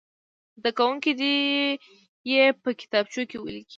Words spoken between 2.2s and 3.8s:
یې په کتابچو کې ولیکي.